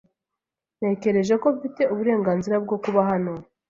Natekereje 0.79 1.33
ko 1.41 1.47
mfite 1.55 1.81
uburenganzira 1.93 2.55
bwo 2.63 2.77
kuba 2.83 3.01
hano. 3.09 3.33